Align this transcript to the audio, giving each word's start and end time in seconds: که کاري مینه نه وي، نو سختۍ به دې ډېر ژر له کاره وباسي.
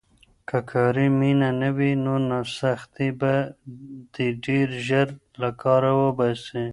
که 0.49 0.57
کاري 0.71 1.07
مینه 1.19 1.49
نه 1.61 1.69
وي، 1.77 1.91
نو 2.03 2.39
سختۍ 2.57 3.09
به 3.19 3.33
دې 4.13 4.27
ډېر 4.45 4.67
ژر 4.85 5.07
له 5.41 5.49
کاره 5.61 5.91
وباسي. 6.01 6.63